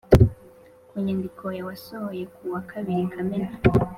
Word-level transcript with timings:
mu 0.91 0.99
nyandiko 1.05 1.43
wasohoye 1.67 2.23
ku 2.35 2.41
wa 2.53 2.61
kabiri 2.71 3.03
kamena 3.13 3.51